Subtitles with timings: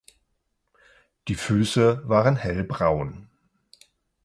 [1.27, 3.29] Die Füße waren hellbraun.